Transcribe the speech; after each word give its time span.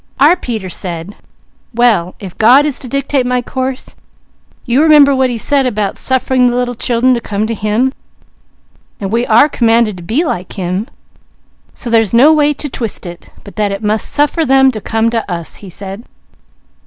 Our 0.19 0.35
Peter 0.35 0.67
said: 0.67 1.15
'Well 1.75 2.15
if 2.19 2.35
God 2.39 2.65
is 2.65 2.79
to 2.79 2.87
dictate 2.87 3.23
my 3.23 3.43
course, 3.43 3.95
you 4.65 4.81
remember 4.81 5.15
what 5.15 5.29
He 5.29 5.37
said 5.37 5.67
about 5.67 5.95
"suffering 5.95 6.47
the 6.47 6.55
little 6.55 6.73
children 6.73 7.13
to 7.13 7.21
come 7.21 7.45
to 7.45 7.53
Him," 7.53 7.93
and 8.99 9.11
we 9.13 9.27
are 9.27 9.47
commanded 9.47 9.97
to 9.97 10.03
be 10.03 10.23
like 10.25 10.53
Him, 10.53 10.87
so 11.71 11.91
there's 11.91 12.15
no 12.15 12.33
way 12.33 12.51
to 12.51 12.67
twist 12.67 13.05
it, 13.05 13.29
but 13.43 13.57
that 13.57 13.71
it 13.71 13.83
means 13.83 14.01
suffer 14.01 14.43
them 14.43 14.71
to 14.71 14.81
come 14.81 15.11
to 15.11 15.31
us,' 15.31 15.57
he 15.57 15.69
said. 15.69 16.03